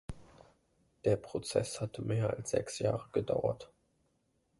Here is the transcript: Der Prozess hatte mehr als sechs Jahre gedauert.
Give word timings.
Der 1.05 1.15
Prozess 1.15 1.79
hatte 1.79 2.01
mehr 2.01 2.31
als 2.35 2.49
sechs 2.49 2.79
Jahre 2.79 3.07
gedauert. 3.13 3.71